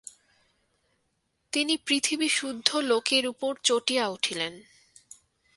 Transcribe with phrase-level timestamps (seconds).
[1.53, 4.53] তিনি পৃথিবীসুদ্ধ লোকের উপর চটিয়া উঠিলেন।